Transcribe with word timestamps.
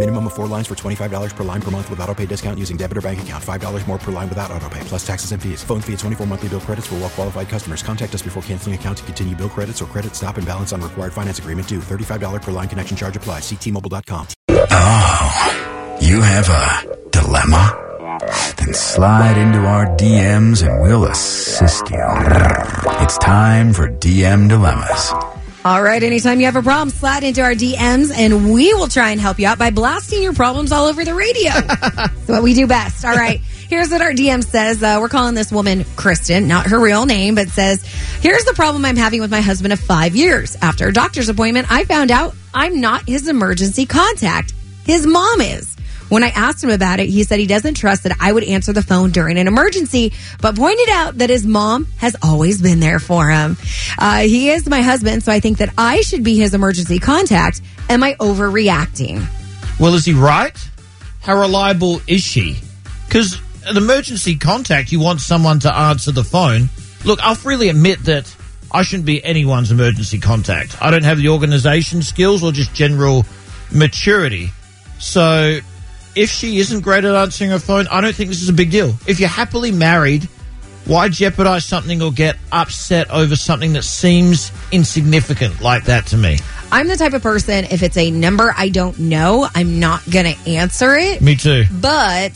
Minimum 0.00 0.28
of 0.28 0.32
four 0.32 0.46
lines 0.46 0.66
for 0.66 0.74
$25 0.74 1.36
per 1.36 1.44
line 1.44 1.60
per 1.60 1.70
month 1.70 1.90
with 1.90 2.00
auto 2.00 2.14
pay 2.14 2.24
discount 2.24 2.58
using 2.58 2.78
debit 2.78 2.96
or 2.96 3.02
bank 3.02 3.20
account. 3.20 3.44
$5 3.44 3.86
more 3.86 3.98
per 3.98 4.10
line 4.10 4.30
without 4.30 4.50
auto 4.50 4.66
pay, 4.70 4.80
plus 4.84 5.06
taxes 5.06 5.32
and 5.32 5.42
fees. 5.42 5.62
Phone 5.62 5.82
fee 5.82 5.92
at 5.92 5.98
24 5.98 6.26
monthly 6.26 6.48
bill 6.48 6.60
credits 6.60 6.86
for 6.86 6.94
well 6.94 7.10
qualified 7.10 7.50
customers. 7.50 7.82
Contact 7.82 8.14
us 8.14 8.22
before 8.22 8.42
canceling 8.44 8.74
account 8.74 8.96
to 8.98 9.04
continue 9.04 9.36
bill 9.36 9.50
credits 9.50 9.82
or 9.82 9.84
credit 9.84 10.14
stop 10.16 10.38
and 10.38 10.46
balance 10.46 10.72
on 10.72 10.80
required 10.80 11.12
finance 11.12 11.38
agreement 11.38 11.68
due. 11.68 11.80
$35 11.80 12.40
per 12.40 12.50
line 12.50 12.66
connection 12.66 12.96
charge 12.96 13.14
applies. 13.14 13.42
Ctmobile.com. 13.42 14.26
Oh, 14.48 15.98
you 16.00 16.22
have 16.22 16.48
a 16.48 17.10
dilemma? 17.10 17.76
Then 18.56 18.72
slide 18.72 19.36
into 19.36 19.58
our 19.66 19.84
DMs 19.98 20.66
and 20.66 20.80
we'll 20.80 21.04
assist 21.04 21.90
you. 21.90 22.06
It's 23.04 23.18
time 23.18 23.74
for 23.74 23.86
DM 23.88 24.48
Dilemmas. 24.48 25.12
All 25.62 25.82
right, 25.82 26.02
anytime 26.02 26.40
you 26.40 26.46
have 26.46 26.56
a 26.56 26.62
problem, 26.62 26.88
slide 26.88 27.22
into 27.22 27.42
our 27.42 27.52
DMs 27.52 28.10
and 28.16 28.50
we 28.54 28.72
will 28.72 28.88
try 28.88 29.10
and 29.10 29.20
help 29.20 29.38
you 29.38 29.46
out 29.46 29.58
by 29.58 29.68
blasting 29.70 30.22
your 30.22 30.32
problems 30.32 30.72
all 30.72 30.86
over 30.86 31.04
the 31.04 31.14
radio. 31.14 31.50
That's 31.60 32.28
what 32.28 32.42
we 32.42 32.54
do 32.54 32.66
best. 32.66 33.04
All 33.04 33.14
right. 33.14 33.40
Here's 33.40 33.90
what 33.90 34.00
our 34.00 34.12
DM 34.12 34.42
says. 34.42 34.82
Uh, 34.82 34.96
we're 35.02 35.10
calling 35.10 35.34
this 35.34 35.52
woman 35.52 35.84
Kristen, 35.96 36.48
not 36.48 36.68
her 36.68 36.80
real 36.80 37.04
name, 37.04 37.34
but 37.34 37.48
says, 37.50 37.84
Here's 38.22 38.44
the 38.46 38.54
problem 38.54 38.86
I'm 38.86 38.96
having 38.96 39.20
with 39.20 39.30
my 39.30 39.42
husband 39.42 39.74
of 39.74 39.80
five 39.80 40.16
years. 40.16 40.56
After 40.62 40.88
a 40.88 40.92
doctor's 40.94 41.28
appointment, 41.28 41.70
I 41.70 41.84
found 41.84 42.10
out 42.10 42.34
I'm 42.54 42.80
not 42.80 43.06
his 43.06 43.28
emergency 43.28 43.84
contact. 43.84 44.54
His 44.86 45.06
mom 45.06 45.42
is. 45.42 45.69
When 46.10 46.24
I 46.24 46.28
asked 46.30 46.62
him 46.62 46.70
about 46.70 46.98
it, 46.98 47.08
he 47.08 47.22
said 47.22 47.38
he 47.38 47.46
doesn't 47.46 47.74
trust 47.74 48.02
that 48.02 48.16
I 48.20 48.32
would 48.32 48.42
answer 48.42 48.72
the 48.72 48.82
phone 48.82 49.12
during 49.12 49.38
an 49.38 49.46
emergency, 49.46 50.12
but 50.42 50.56
pointed 50.56 50.88
out 50.90 51.18
that 51.18 51.30
his 51.30 51.46
mom 51.46 51.86
has 51.98 52.16
always 52.20 52.60
been 52.60 52.80
there 52.80 52.98
for 52.98 53.30
him. 53.30 53.56
Uh, 53.96 54.22
he 54.22 54.50
is 54.50 54.68
my 54.68 54.82
husband, 54.82 55.22
so 55.22 55.30
I 55.30 55.38
think 55.38 55.58
that 55.58 55.72
I 55.78 56.00
should 56.00 56.24
be 56.24 56.36
his 56.36 56.52
emergency 56.52 56.98
contact. 56.98 57.62
Am 57.88 58.02
I 58.02 58.14
overreacting? 58.14 59.24
Well, 59.78 59.94
is 59.94 60.04
he 60.04 60.12
right? 60.12 60.56
How 61.20 61.38
reliable 61.38 62.02
is 62.08 62.22
she? 62.22 62.56
Because 63.06 63.40
an 63.66 63.76
emergency 63.76 64.34
contact, 64.34 64.90
you 64.90 64.98
want 64.98 65.20
someone 65.20 65.60
to 65.60 65.72
answer 65.72 66.10
the 66.10 66.24
phone. 66.24 66.70
Look, 67.04 67.20
I'll 67.22 67.36
freely 67.36 67.68
admit 67.68 68.00
that 68.06 68.34
I 68.72 68.82
shouldn't 68.82 69.06
be 69.06 69.22
anyone's 69.22 69.70
emergency 69.70 70.18
contact. 70.18 70.76
I 70.82 70.90
don't 70.90 71.04
have 71.04 71.18
the 71.18 71.28
organization 71.28 72.02
skills 72.02 72.42
or 72.42 72.50
just 72.50 72.74
general 72.74 73.24
maturity. 73.70 74.50
So 74.98 75.60
if 76.20 76.30
she 76.30 76.58
isn't 76.58 76.82
great 76.82 77.02
at 77.04 77.14
answering 77.14 77.50
her 77.50 77.58
phone, 77.58 77.86
I 77.88 78.02
don't 78.02 78.14
think 78.14 78.28
this 78.28 78.42
is 78.42 78.50
a 78.50 78.52
big 78.52 78.70
deal. 78.70 78.94
If 79.06 79.20
you're 79.20 79.28
happily 79.30 79.72
married, 79.72 80.24
why 80.84 81.08
jeopardize 81.08 81.64
something 81.64 82.02
or 82.02 82.12
get 82.12 82.36
upset 82.52 83.10
over 83.10 83.36
something 83.36 83.72
that 83.72 83.84
seems 83.84 84.52
insignificant 84.70 85.62
like 85.62 85.84
that 85.84 86.08
to 86.08 86.18
me? 86.18 86.36
I'm 86.70 86.88
the 86.88 86.96
type 86.98 87.14
of 87.14 87.22
person, 87.22 87.64
if 87.70 87.82
it's 87.82 87.96
a 87.96 88.10
number 88.10 88.54
I 88.54 88.68
don't 88.68 88.98
know, 88.98 89.48
I'm 89.54 89.80
not 89.80 90.08
going 90.10 90.34
to 90.34 90.50
answer 90.50 90.94
it. 90.94 91.22
Me 91.22 91.36
too. 91.36 91.64
But 91.72 92.32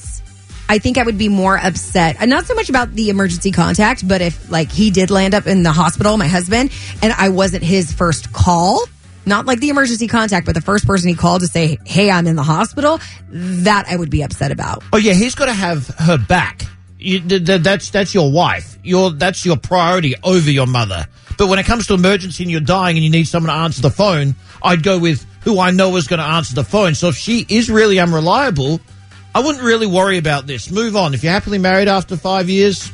I 0.66 0.78
think 0.78 0.96
I 0.96 1.02
would 1.02 1.18
be 1.18 1.28
more 1.28 1.58
upset. 1.58 2.16
And 2.20 2.30
not 2.30 2.46
so 2.46 2.54
much 2.54 2.70
about 2.70 2.94
the 2.94 3.10
emergency 3.10 3.52
contact, 3.52 4.08
but 4.08 4.22
if 4.22 4.50
like 4.50 4.72
he 4.72 4.92
did 4.92 5.10
land 5.10 5.34
up 5.34 5.46
in 5.46 5.62
the 5.62 5.72
hospital, 5.72 6.16
my 6.16 6.26
husband, 6.26 6.72
and 7.02 7.12
I 7.12 7.28
wasn't 7.28 7.62
his 7.62 7.92
first 7.92 8.32
call, 8.32 8.86
not 9.26 9.46
like 9.46 9.60
the 9.60 9.68
emergency 9.70 10.06
contact, 10.06 10.46
but 10.46 10.54
the 10.54 10.60
first 10.60 10.86
person 10.86 11.08
he 11.08 11.14
called 11.14 11.40
to 11.42 11.46
say, 11.46 11.78
Hey, 11.84 12.10
I'm 12.10 12.26
in 12.26 12.36
the 12.36 12.42
hospital, 12.42 13.00
that 13.28 13.86
I 13.88 13.96
would 13.96 14.10
be 14.10 14.22
upset 14.22 14.52
about. 14.52 14.82
Oh 14.92 14.98
yeah, 14.98 15.12
he's 15.14 15.34
got 15.34 15.46
to 15.46 15.52
have 15.52 15.86
her 15.98 16.18
back. 16.18 16.62
You, 16.98 17.20
th- 17.20 17.44
th- 17.46 17.60
that's 17.62 17.90
that's 17.90 18.14
your 18.14 18.30
wife. 18.32 18.78
Your 18.82 19.10
that's 19.10 19.44
your 19.44 19.56
priority 19.56 20.14
over 20.22 20.50
your 20.50 20.66
mother. 20.66 21.06
But 21.36 21.48
when 21.48 21.58
it 21.58 21.66
comes 21.66 21.86
to 21.88 21.94
emergency 21.94 22.44
and 22.44 22.50
you're 22.50 22.60
dying 22.60 22.96
and 22.96 23.04
you 23.04 23.10
need 23.10 23.24
someone 23.24 23.52
to 23.52 23.58
answer 23.58 23.82
the 23.82 23.90
phone, 23.90 24.34
I'd 24.62 24.82
go 24.82 24.98
with 24.98 25.26
who 25.42 25.58
I 25.60 25.70
know 25.72 25.96
is 25.96 26.06
going 26.06 26.20
to 26.20 26.24
answer 26.24 26.54
the 26.54 26.64
phone. 26.64 26.94
So 26.94 27.08
if 27.08 27.16
she 27.16 27.44
is 27.48 27.68
really 27.70 27.98
unreliable, 27.98 28.80
I 29.34 29.40
wouldn't 29.40 29.62
really 29.64 29.86
worry 29.86 30.16
about 30.16 30.46
this. 30.46 30.70
Move 30.70 30.96
on. 30.96 31.12
If 31.12 31.22
you're 31.24 31.32
happily 31.32 31.58
married 31.58 31.88
after 31.88 32.16
five 32.16 32.48
years, 32.48 32.90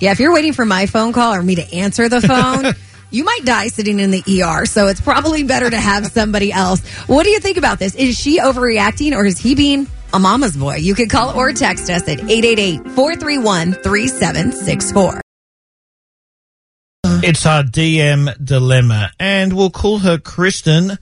Yeah, 0.00 0.10
if 0.12 0.18
you're 0.20 0.32
waiting 0.34 0.52
for 0.52 0.64
my 0.66 0.86
phone 0.86 1.12
call 1.12 1.32
or 1.34 1.42
me 1.42 1.54
to 1.54 1.72
answer 1.74 2.08
the 2.08 2.20
phone, 2.20 2.74
you 3.10 3.24
might 3.24 3.44
die 3.44 3.68
sitting 3.68 4.00
in 4.00 4.10
the 4.10 4.22
ER. 4.42 4.66
So 4.66 4.88
it's 4.88 5.00
probably 5.00 5.42
better 5.44 5.68
to 5.70 5.78
have 5.78 6.06
somebody 6.06 6.52
else. 6.52 6.86
What 7.06 7.24
do 7.24 7.30
you 7.30 7.40
think 7.40 7.56
about 7.56 7.78
this? 7.78 7.94
Is 7.94 8.16
she 8.16 8.40
overreacting 8.40 9.12
or 9.12 9.24
is 9.24 9.38
he 9.38 9.54
being 9.54 9.86
a 10.12 10.18
mama's 10.18 10.56
boy? 10.56 10.76
You 10.76 10.94
can 10.94 11.08
call 11.08 11.36
or 11.36 11.52
text 11.52 11.90
us 11.90 12.02
at 12.02 12.20
888 12.20 12.82
431 12.92 13.72
3764. 13.74 15.20
It's 17.20 17.46
our 17.46 17.62
DM 17.62 18.44
dilemma, 18.44 19.10
and 19.18 19.52
we'll 19.52 19.70
call 19.70 19.98
her 20.00 20.18
Kristen. 20.18 20.98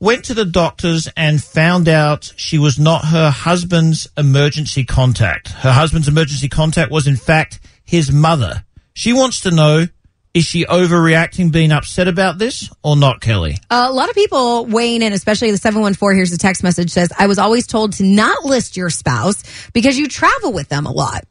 Went 0.00 0.24
to 0.24 0.34
the 0.34 0.44
doctors 0.44 1.08
and 1.16 1.42
found 1.42 1.88
out 1.88 2.32
she 2.36 2.58
was 2.58 2.78
not 2.78 3.04
her 3.06 3.30
husband's 3.30 4.08
emergency 4.16 4.84
contact. 4.84 5.48
Her 5.48 5.70
husband's 5.72 6.08
emergency 6.08 6.48
contact 6.48 6.90
was, 6.90 7.06
in 7.06 7.14
fact, 7.14 7.60
his 7.84 8.10
mother. 8.10 8.64
She 8.94 9.12
wants 9.12 9.40
to 9.42 9.52
know 9.52 9.86
is 10.34 10.44
she 10.44 10.64
overreacting, 10.64 11.52
being 11.52 11.72
upset 11.72 12.08
about 12.08 12.38
this, 12.38 12.70
or 12.82 12.96
not, 12.96 13.20
Kelli? 13.20 13.58
A 13.70 13.92
lot 13.92 14.08
of 14.08 14.14
people 14.14 14.64
weighing 14.64 15.02
in, 15.02 15.12
especially 15.12 15.50
the 15.50 15.58
714. 15.58 16.16
Here's 16.16 16.32
a 16.32 16.38
text 16.38 16.62
message 16.62 16.90
says, 16.90 17.12
I 17.18 17.26
was 17.26 17.38
always 17.38 17.66
told 17.66 17.94
to 17.94 18.04
not 18.04 18.44
list 18.44 18.76
your 18.76 18.88
spouse 18.88 19.42
because 19.72 19.98
you 19.98 20.08
travel 20.08 20.52
with 20.52 20.68
them 20.68 20.86
a 20.86 20.92
lot. 20.92 21.24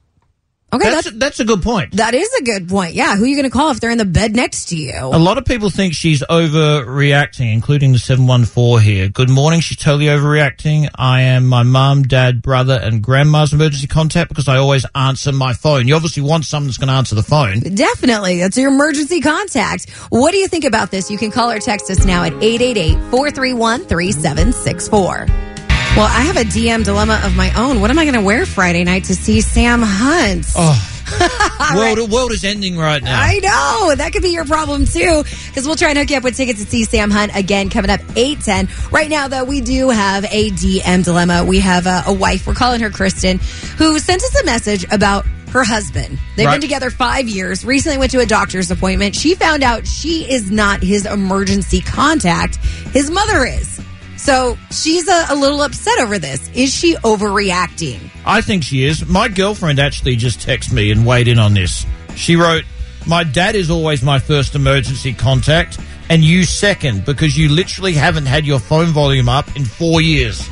Okay, 0.74 0.90
that's, 0.90 1.04
that's, 1.06 1.18
that's 1.18 1.40
a 1.42 1.46
good 1.46 1.62
point. 1.62 1.92
that 1.98 2.14
is 2.14 2.30
a 2.40 2.44
good 2.44 2.70
point. 2.70 2.94
Yeah. 2.94 3.16
Who 3.18 3.24
are 3.24 3.28
you 3.28 3.36
going 3.36 3.44
to 3.44 3.50
call 3.50 3.72
if 3.72 3.80
they're 3.82 3.92
in 3.92 3.98
the 3.98 4.06
bed 4.06 4.36
next 4.36 4.70
to 4.70 4.76
you? 4.78 4.94
A 4.96 5.20
lot 5.20 5.38
of 5.38 5.44
people 5.46 5.70
think 5.70 5.94
she's 5.94 6.22
overreacting, 6.24 7.54
including 7.54 7.92
the 7.92 8.00
714 8.00 8.82
here. 8.86 9.10
Good 9.10 9.30
morning. 9.30 9.60
She's 9.60 9.78
totally 9.78 10.06
overreacting. 10.06 10.90
I 10.96 11.22
am 11.24 11.46
my 11.48 11.64
mum, 11.64 12.04
dad, 12.04 12.42
brother, 12.42 12.80
and 12.82 13.02
grandma's 13.04 13.54
emergency 13.54 13.88
contact 13.88 14.30
because 14.30 14.48
I 14.48 14.58
always 14.58 14.86
answer 14.96 15.32
my 15.32 15.54
phone. 15.54 15.88
You 15.88 15.96
obviously 15.96 16.24
want 16.24 16.46
someone 16.46 16.68
that's 16.68 16.78
going 16.78 16.88
to 16.88 16.94
answer 16.94 17.16
the 17.16 17.24
phone. 17.24 17.60
Definitely. 17.60 18.40
That's 18.40 18.58
your 18.58 18.72
emergency 18.72 19.20
contact. 19.20 19.90
What 20.10 20.32
do 20.32 20.38
you 20.38 20.48
think 20.48 20.64
about 20.64 20.92
this? 20.92 21.12
You 21.12 21.18
can 21.18 21.32
call 21.32 21.52
or 21.52 21.60
text 21.60 21.90
us 21.92 22.06
now 22.06 22.24
at 22.24 22.34
888 22.34 22.94
431 23.12 23.86
3764. 23.86 25.51
Well, 25.98 26.06
I 26.10 26.22
have 26.22 26.38
a 26.38 26.46
DM 26.46 26.86
dilemma 26.86 27.22
of 27.26 27.36
my 27.36 27.52
own. 27.54 27.82
What 27.82 27.92
am 27.92 28.00
I 28.00 28.06
going 28.06 28.16
to 28.16 28.22
wear 28.22 28.46
Friday 28.46 28.86
night 28.86 29.04
to 29.06 29.16
see 29.16 29.42
Sam 29.42 29.82
Hunt? 29.84 30.46
Oh, 30.56 31.74
world, 31.76 31.98
the 31.98 32.06
world 32.06 32.32
is 32.32 32.46
ending 32.46 32.78
right 32.78 33.04
now. 33.04 33.20
I 33.22 33.40
know 33.40 33.94
that 33.96 34.14
could 34.14 34.22
be 34.22 34.30
your 34.30 34.46
problem 34.46 34.86
too, 34.86 35.24
because 35.48 35.68
we'll 35.68 35.76
try 35.76 35.90
and 35.90 35.98
hook 35.98 36.10
you 36.10 36.16
up 36.16 36.24
with 36.24 36.38
tickets 36.38 36.64
to 36.64 36.66
see 36.70 36.86
Sam 36.86 37.12
Hunt 37.12 37.36
again 37.36 37.70
coming 37.70 37.92
up 37.92 38.00
eight 38.16 38.40
ten. 38.40 38.70
Right 38.90 39.10
now, 39.10 39.28
though, 39.28 39.44
we 39.44 39.60
do 39.60 39.90
have 39.90 40.24
a 40.24 40.50
DM 40.52 41.04
dilemma. 41.04 41.44
We 41.44 41.60
have 41.60 41.86
a, 41.88 42.04
a 42.08 42.14
wife. 42.14 42.48
We're 42.48 42.54
calling 42.54 42.80
her 42.80 42.90
Kristen, 42.90 43.40
who 43.78 44.00
sent 44.00 44.24
us 44.24 44.42
a 44.42 44.46
message 44.46 44.86
about 44.92 45.26
her 45.52 45.66
husband. 45.66 46.18
They've 46.38 46.46
Right. 46.46 46.54
been 46.54 46.62
together 46.62 46.90
five 46.90 47.28
years. 47.28 47.66
Recently 47.66 47.98
went 47.98 48.12
to 48.12 48.20
a 48.22 48.26
doctor's 48.26 48.72
appointment. 48.72 49.14
She 49.14 49.36
found 49.36 49.62
out 49.62 49.86
she 49.86 50.24
is 50.32 50.50
not 50.50 50.82
his 50.82 51.06
emergency 51.06 51.82
contact. 51.82 52.56
His 52.94 53.12
mother 53.12 53.46
is. 53.46 53.82
So 54.22 54.56
she's 54.70 55.08
a, 55.08 55.26
a 55.30 55.36
little 55.36 55.64
upset 55.64 56.00
over 56.00 56.20
this. 56.20 56.48
Is 56.54 56.72
she 56.72 56.94
overreacting? 56.98 58.12
I 58.24 58.42
think 58.42 58.64
she 58.64 58.84
is. 58.84 59.08
My 59.08 59.28
girlfriend 59.28 59.80
actually 59.80 60.16
just 60.16 60.40
texted 60.40 60.74
me 60.74 60.92
and 60.92 61.08
weighed 61.08 61.28
in 61.28 61.40
on 61.40 61.56
this. 61.56 61.88
She 62.16 62.36
wrote, 62.36 62.64
My 63.08 63.24
dad 63.24 63.56
is 63.56 63.72
always 63.72 64.04
my 64.04 64.20
first 64.20 64.54
emergency 64.54 65.12
contact, 65.12 65.80
and 66.08 66.24
you 66.24 66.44
second 66.44 67.04
because 67.04 67.36
you 67.36 67.50
literally 67.50 67.94
haven't 67.94 68.28
had 68.28 68.46
your 68.46 68.60
phone 68.60 68.90
volume 68.90 69.28
up 69.28 69.56
in 69.56 69.66
four 69.66 70.02
years. 70.02 70.48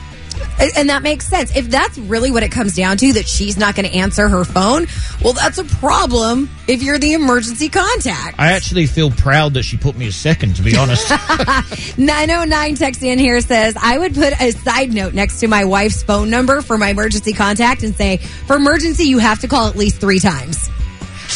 And- 0.60 0.90
that 0.90 1.04
makes 1.04 1.28
sense. 1.28 1.56
If 1.56 1.70
that's 1.70 1.98
really 1.98 2.32
what 2.32 2.44
it 2.44 2.50
comes 2.50 2.76
down 2.76 2.98
to, 2.98 3.14
that 3.14 3.28
she's 3.28 3.58
not 3.58 3.76
going 3.76 3.88
to 3.88 3.96
answer 3.96 4.28
her 4.28 4.44
phone, 4.44 4.88
well, 5.24 5.34
that's 5.34 5.58
a 5.58 5.64
problem 5.64 6.50
if 6.68 6.82
you're 6.82 6.98
the 6.98 7.14
emergency 7.14 7.70
contact. 7.70 8.40
I 8.40 8.54
actually 8.54 8.88
feel 8.88 9.12
proud 9.12 9.54
that 9.54 9.64
she 9.64 9.78
put 9.78 9.96
me 9.96 10.08
a 10.08 10.12
second, 10.12 10.56
to 10.56 10.64
be 10.64 10.76
honest. 10.76 11.10
909 11.98 12.76
text 12.76 13.04
in 13.04 13.20
here 13.20 13.40
says, 13.42 13.76
I 13.80 13.98
would 13.98 14.16
put 14.16 14.40
a 14.42 14.52
side 14.52 14.94
note 14.94 15.14
next 15.14 15.40
to 15.42 15.48
my 15.48 15.66
wife's 15.66 16.02
phone 16.02 16.30
number 16.30 16.62
for 16.62 16.78
my 16.78 16.90
emergency 16.90 17.34
contact 17.34 17.84
and 17.84 17.96
say, 17.96 18.18
for 18.18 18.56
emergency, 18.56 19.04
you 19.04 19.20
have 19.20 19.40
to 19.42 19.48
call 19.48 19.68
at 19.68 19.76
least 19.76 20.02
three 20.02 20.20
times. 20.20 20.70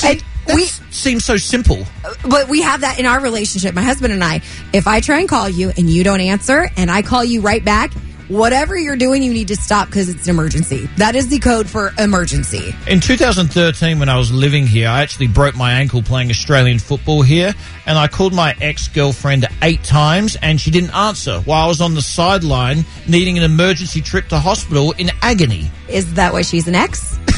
And 0.03 0.23
we, 0.47 0.65
seems 0.89 1.23
so 1.23 1.37
simple. 1.37 1.85
Uh, 2.03 2.13
but 2.29 2.49
we 2.49 2.61
have 2.61 2.81
that 2.81 2.99
in 2.99 3.05
our 3.05 3.19
relationship, 3.21 3.73
my 3.73 3.81
husband 3.83 4.13
and 4.13 4.23
I. 4.23 4.41
If 4.73 4.87
I 4.87 4.99
try 4.99 5.19
and 5.19 5.29
call 5.29 5.47
you 5.47 5.71
and 5.77 5.89
you 5.89 6.03
don't 6.03 6.21
answer 6.21 6.69
and 6.75 6.91
I 6.91 7.01
call 7.01 7.23
you 7.23 7.41
right 7.41 7.63
back, 7.63 7.91
whatever 8.33 8.75
you're 8.75 8.95
doing, 8.95 9.21
you 9.21 9.31
need 9.31 9.47
to 9.47 9.56
stop 9.56 9.88
because 9.88 10.09
it's 10.09 10.24
an 10.24 10.31
emergency. 10.31 10.89
That 10.97 11.15
is 11.15 11.27
the 11.27 11.39
code 11.39 11.69
for 11.69 11.94
emergency. 12.00 12.75
In 12.88 13.00
2013, 13.00 14.00
when 14.00 14.09
I 14.09 14.18
was 14.18 14.31
living 14.31 14.65
here, 14.65 14.89
I 14.89 15.01
actually 15.01 15.27
broke 15.27 15.56
my 15.56 15.71
ankle 15.71 16.01
playing 16.01 16.31
Australian 16.31 16.80
football 16.80 17.21
here, 17.21 17.53
and 17.85 17.97
I 17.97 18.07
called 18.07 18.33
my 18.33 18.56
ex 18.59 18.88
girlfriend 18.88 19.47
eight 19.62 19.83
times, 19.83 20.35
and 20.41 20.59
she 20.59 20.71
didn't 20.71 20.95
answer 20.95 21.39
while 21.41 21.65
I 21.65 21.68
was 21.68 21.80
on 21.80 21.94
the 21.94 22.01
sideline 22.01 22.85
needing 23.07 23.38
an 23.38 23.44
emergency 23.44 24.01
trip 24.01 24.27
to 24.30 24.39
hospital 24.39 24.94
in 24.94 25.12
agony. 25.21 25.69
Is 25.88 26.15
that 26.15 26.33
why 26.33 26.41
she's 26.41 26.68
an 26.68 26.75
ex? 26.75 27.19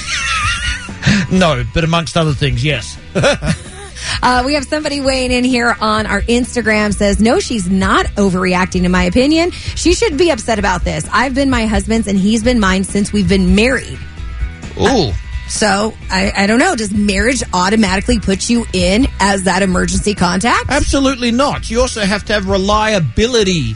No, 1.31 1.63
but 1.73 1.83
amongst 1.83 2.17
other 2.17 2.33
things, 2.33 2.63
yes. 2.63 2.97
Uh, 4.21 4.43
we 4.45 4.53
have 4.55 4.65
somebody 4.65 5.01
weighing 5.01 5.31
in 5.31 5.43
here 5.43 5.75
on 5.79 6.05
our 6.05 6.21
Instagram 6.21 6.93
says, 6.93 7.19
no, 7.19 7.39
she's 7.39 7.69
not 7.69 8.05
overreacting, 8.15 8.83
in 8.83 8.91
my 8.91 9.03
opinion. 9.03 9.51
She 9.51 9.93
should 9.93 10.17
be 10.17 10.31
upset 10.31 10.59
about 10.59 10.83
this. 10.83 11.07
I've 11.11 11.35
been 11.35 11.49
my 11.49 11.65
husband's 11.65 12.07
and 12.07 12.17
he's 12.17 12.43
been 12.43 12.59
mine 12.59 12.83
since 12.83 13.13
we've 13.13 13.29
been 13.29 13.55
married. 13.55 13.99
Ooh. 14.79 15.11
So 15.47 15.93
I, 16.09 16.33
I 16.35 16.47
don't 16.47 16.59
know. 16.59 16.75
Does 16.75 16.91
marriage 16.91 17.43
automatically 17.53 18.19
put 18.19 18.49
you 18.49 18.65
in 18.73 19.07
as 19.19 19.43
that 19.43 19.61
emergency 19.61 20.15
contact? 20.15 20.69
Absolutely 20.69 21.31
not. 21.31 21.69
You 21.69 21.81
also 21.81 22.01
have 22.01 22.25
to 22.25 22.33
have 22.33 22.49
reliability, 22.49 23.75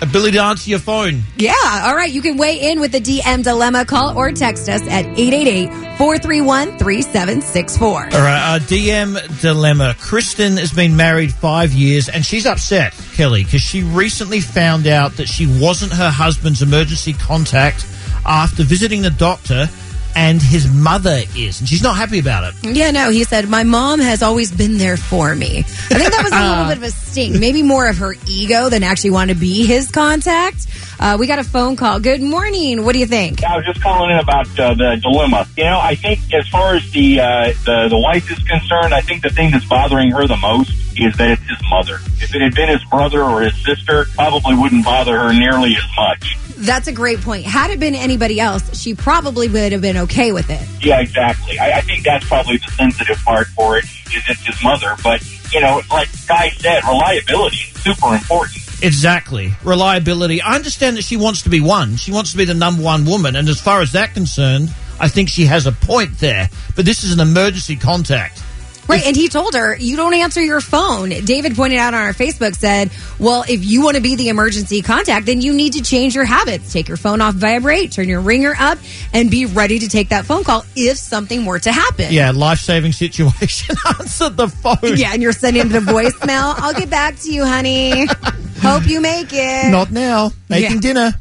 ability 0.00 0.36
to 0.36 0.42
answer 0.42 0.70
your 0.70 0.78
phone. 0.78 1.22
Yeah. 1.36 1.52
All 1.84 1.94
right. 1.94 2.10
You 2.10 2.22
can 2.22 2.36
weigh 2.36 2.70
in 2.70 2.80
with 2.80 2.92
the 2.92 3.00
DM 3.00 3.42
dilemma. 3.42 3.84
Call 3.84 4.16
or 4.16 4.32
text 4.32 4.68
us 4.68 4.82
at 4.88 5.04
888-431-3764. 5.16 7.82
All 7.82 7.94
right, 7.94 8.56
uh, 8.56 8.58
DM 8.60 9.40
dilemma. 9.40 9.94
Kristen 9.98 10.56
has 10.56 10.72
been 10.72 10.96
married 10.96 11.32
five 11.32 11.72
years 11.72 12.08
and 12.08 12.24
she's 12.24 12.46
upset, 12.46 12.92
Kelli, 12.92 13.44
because 13.44 13.62
she 13.62 13.82
recently 13.82 14.40
found 14.40 14.86
out 14.86 15.16
that 15.16 15.26
she 15.26 15.46
wasn't 15.60 15.92
her 15.92 16.10
husband's 16.10 16.62
emergency 16.62 17.12
contact 17.12 17.86
after 18.26 18.62
visiting 18.62 19.02
the 19.02 19.10
doctor 19.10 19.68
and 20.14 20.40
his 20.42 20.72
mother 20.72 21.22
is. 21.36 21.60
And 21.60 21.68
she's 21.68 21.82
not 21.82 21.96
happy 21.96 22.18
about 22.18 22.44
it. 22.44 22.54
Yeah, 22.76 22.90
no, 22.90 23.10
he 23.10 23.24
said, 23.24 23.48
My 23.48 23.62
mom 23.62 24.00
has 24.00 24.22
always 24.22 24.52
been 24.52 24.78
there 24.78 24.96
for 24.96 25.34
me. 25.34 25.58
I 25.58 25.62
think 25.62 26.12
that 26.12 26.22
was 26.22 26.32
a 26.32 26.48
little 26.48 26.64
bit 26.68 26.76
of 26.78 26.82
a 26.82 26.90
sting. 26.90 27.40
Maybe 27.40 27.62
more 27.62 27.88
of 27.88 27.98
her 27.98 28.14
ego 28.26 28.68
than 28.68 28.82
actually 28.82 29.10
want 29.10 29.30
to 29.30 29.36
be 29.36 29.66
his 29.66 29.90
contact. 29.90 30.66
Uh, 31.00 31.16
we 31.18 31.26
got 31.26 31.38
a 31.38 31.44
phone 31.44 31.76
call. 31.76 32.00
Good 32.00 32.20
morning. 32.20 32.84
What 32.84 32.92
do 32.92 32.98
you 32.98 33.06
think? 33.06 33.44
I 33.44 33.56
was 33.56 33.64
just 33.64 33.80
calling 33.80 34.10
in 34.10 34.18
about 34.18 34.46
uh, 34.58 34.74
the 34.74 34.98
dilemma. 35.00 35.46
You 35.56 35.64
know, 35.64 35.78
I 35.80 35.94
think 35.94 36.32
as 36.34 36.48
far 36.48 36.74
as 36.74 36.90
the, 36.90 37.20
uh, 37.20 37.52
the 37.64 37.88
the 37.88 37.98
wife 37.98 38.30
is 38.30 38.38
concerned, 38.44 38.92
I 38.92 39.00
think 39.00 39.22
the 39.22 39.30
thing 39.30 39.52
that's 39.52 39.64
bothering 39.66 40.10
her 40.10 40.26
the 40.26 40.36
most 40.36 40.72
is 41.04 41.16
that 41.16 41.30
it's 41.30 41.42
his 41.42 41.58
mother. 41.70 41.98
If 42.20 42.34
it 42.34 42.40
had 42.40 42.54
been 42.54 42.68
his 42.68 42.84
brother 42.84 43.22
or 43.22 43.42
his 43.42 43.54
sister, 43.64 44.06
probably 44.14 44.54
wouldn't 44.54 44.84
bother 44.84 45.18
her 45.18 45.32
nearly 45.32 45.76
as 45.76 45.84
much. 45.96 46.36
That's 46.56 46.88
a 46.88 46.92
great 46.92 47.20
point. 47.20 47.44
Had 47.44 47.70
it 47.70 47.78
been 47.78 47.94
anybody 47.94 48.40
else, 48.40 48.76
she 48.76 48.94
probably 48.94 49.48
would 49.48 49.72
have 49.72 49.80
been 49.80 49.96
okay 49.98 50.32
with 50.32 50.50
it. 50.50 50.60
Yeah, 50.84 51.00
exactly. 51.00 51.58
I, 51.58 51.78
I 51.78 51.80
think 51.82 52.04
that's 52.04 52.26
probably 52.26 52.56
the 52.56 52.70
sensitive 52.72 53.18
part 53.24 53.46
for 53.48 53.78
it 53.78 53.84
is 53.84 54.22
it's 54.28 54.46
his 54.46 54.62
mother. 54.62 54.94
But 55.02 55.22
you 55.52 55.60
know, 55.60 55.80
like 55.90 56.08
Guy 56.26 56.50
said, 56.50 56.82
reliability 56.84 57.58
is 57.58 57.82
super 57.82 58.14
important. 58.14 58.58
Exactly. 58.82 59.52
Reliability. 59.64 60.42
I 60.42 60.54
understand 60.54 60.96
that 60.96 61.04
she 61.04 61.16
wants 61.16 61.42
to 61.42 61.48
be 61.48 61.60
one. 61.60 61.96
She 61.96 62.12
wants 62.12 62.32
to 62.32 62.36
be 62.36 62.44
the 62.44 62.54
number 62.54 62.82
one 62.82 63.04
woman. 63.04 63.36
And 63.36 63.48
as 63.48 63.60
far 63.60 63.80
as 63.80 63.92
that 63.92 64.14
concerned, 64.14 64.72
I 65.00 65.08
think 65.08 65.28
she 65.28 65.46
has 65.46 65.66
a 65.66 65.72
point 65.72 66.18
there. 66.18 66.48
But 66.76 66.84
this 66.84 67.04
is 67.04 67.12
an 67.12 67.20
emergency 67.20 67.76
contact. 67.76 68.42
Right, 68.88 69.04
and 69.06 69.14
he 69.14 69.28
told 69.28 69.54
her, 69.54 69.76
you 69.76 69.96
don't 69.96 70.14
answer 70.14 70.42
your 70.42 70.60
phone. 70.62 71.10
David 71.10 71.54
pointed 71.54 71.76
out 71.78 71.92
on 71.94 72.00
our 72.00 72.12
Facebook, 72.14 72.54
said, 72.56 72.90
well, 73.18 73.44
if 73.48 73.64
you 73.64 73.82
want 73.82 73.96
to 73.96 74.00
be 74.02 74.16
the 74.16 74.28
emergency 74.30 74.80
contact, 74.80 75.26
then 75.26 75.40
you 75.42 75.52
need 75.52 75.74
to 75.74 75.82
change 75.82 76.14
your 76.14 76.24
habits. 76.24 76.72
Take 76.72 76.88
your 76.88 76.96
phone 76.96 77.20
off 77.20 77.34
vibrate, 77.34 77.92
turn 77.92 78.08
your 78.08 78.20
ringer 78.22 78.54
up, 78.58 78.78
and 79.12 79.30
be 79.30 79.44
ready 79.46 79.78
to 79.80 79.88
take 79.88 80.08
that 80.08 80.24
phone 80.24 80.42
call 80.42 80.64
if 80.74 80.96
something 80.96 81.44
were 81.44 81.58
to 81.58 81.70
happen. 81.70 82.06
Yeah, 82.10 82.30
life 82.30 82.60
saving 82.60 82.92
situation. 82.92 83.76
Answer 84.00 84.30
the 84.30 84.48
phone. 84.48 84.96
Yeah, 84.96 85.12
and 85.12 85.22
you're 85.22 85.32
sending 85.32 85.68
the 85.68 85.80
voicemail. 85.80 86.54
I'll 86.56 86.74
get 86.74 86.88
back 86.88 87.18
to 87.20 87.32
you, 87.32 87.44
honey. 87.44 88.06
Hope 88.62 88.88
you 88.88 89.00
make 89.00 89.28
it. 89.32 89.70
Not 89.70 89.90
now. 89.90 90.30
Making 90.48 90.72
Yeah. 90.76 90.80
dinner. 90.80 91.12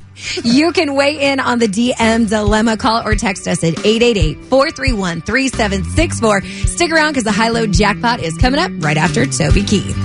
You 0.43 0.71
can 0.71 0.95
weigh 0.95 1.31
in 1.31 1.39
on 1.39 1.59
the 1.59 1.67
DM 1.67 2.27
dilemma. 2.29 2.75
Call 2.77 3.07
or 3.07 3.13
text 3.15 3.47
us 3.47 3.63
at 3.63 3.75
888-431-3764. 3.75 6.67
Stick 6.67 6.91
around 6.91 7.11
because 7.11 7.23
the 7.23 7.31
high-low 7.31 7.67
jackpot 7.67 8.21
is 8.21 8.35
coming 8.37 8.59
up 8.59 8.71
right 8.79 8.97
after 8.97 9.25
Toby 9.25 9.63
Keith. 9.63 9.95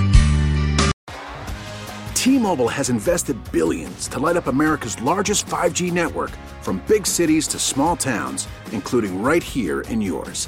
T-Mobile 2.13 2.69
has 2.69 2.89
invested 2.89 3.37
billions 3.51 4.07
to 4.07 4.17
light 4.17 4.37
up 4.37 4.47
America's 4.47 5.01
largest 5.01 5.45
5G 5.47 5.91
network 5.91 6.31
from 6.61 6.81
big 6.87 7.05
cities 7.05 7.49
to 7.49 7.59
small 7.59 7.97
towns, 7.97 8.47
including 8.71 9.21
right 9.21 9.43
here 9.43 9.81
in 9.81 9.99
yours. 9.99 10.47